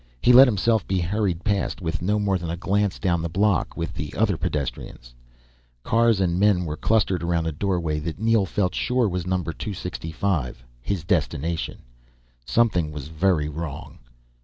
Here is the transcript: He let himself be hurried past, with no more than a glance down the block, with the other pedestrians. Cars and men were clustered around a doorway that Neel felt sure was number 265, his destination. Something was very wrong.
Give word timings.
He 0.19 0.33
let 0.33 0.47
himself 0.47 0.87
be 0.87 0.99
hurried 0.99 1.43
past, 1.43 1.79
with 1.79 2.01
no 2.01 2.17
more 2.17 2.39
than 2.39 2.49
a 2.49 2.57
glance 2.57 2.97
down 2.97 3.21
the 3.21 3.29
block, 3.29 3.77
with 3.77 3.93
the 3.93 4.15
other 4.15 4.35
pedestrians. 4.35 5.13
Cars 5.83 6.19
and 6.19 6.39
men 6.39 6.65
were 6.65 6.75
clustered 6.75 7.21
around 7.21 7.45
a 7.45 7.51
doorway 7.51 7.99
that 7.99 8.17
Neel 8.17 8.47
felt 8.47 8.73
sure 8.73 9.07
was 9.07 9.27
number 9.27 9.53
265, 9.53 10.65
his 10.81 11.03
destination. 11.03 11.83
Something 12.47 12.91
was 12.91 13.09
very 13.09 13.47
wrong. 13.47 13.99